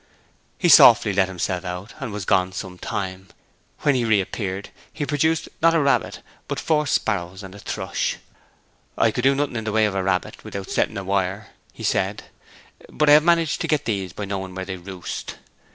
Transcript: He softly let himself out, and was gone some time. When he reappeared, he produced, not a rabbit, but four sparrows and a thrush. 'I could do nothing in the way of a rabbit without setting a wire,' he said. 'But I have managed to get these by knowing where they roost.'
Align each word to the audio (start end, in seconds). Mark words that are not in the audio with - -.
He 0.57 0.67
softly 0.67 1.13
let 1.13 1.27
himself 1.27 1.63
out, 1.63 1.93
and 1.99 2.11
was 2.11 2.25
gone 2.25 2.53
some 2.53 2.79
time. 2.79 3.27
When 3.81 3.93
he 3.93 4.03
reappeared, 4.03 4.69
he 4.91 5.05
produced, 5.05 5.47
not 5.61 5.75
a 5.75 5.79
rabbit, 5.79 6.21
but 6.47 6.59
four 6.59 6.87
sparrows 6.87 7.43
and 7.43 7.53
a 7.53 7.59
thrush. 7.59 8.17
'I 8.97 9.11
could 9.11 9.23
do 9.23 9.35
nothing 9.35 9.57
in 9.57 9.63
the 9.65 9.71
way 9.71 9.85
of 9.85 9.93
a 9.93 10.01
rabbit 10.01 10.43
without 10.43 10.71
setting 10.71 10.97
a 10.97 11.03
wire,' 11.03 11.49
he 11.71 11.83
said. 11.83 12.23
'But 12.89 13.11
I 13.11 13.13
have 13.13 13.23
managed 13.23 13.61
to 13.61 13.67
get 13.67 13.85
these 13.85 14.11
by 14.11 14.25
knowing 14.25 14.55
where 14.55 14.65
they 14.65 14.77
roost.' 14.77 15.35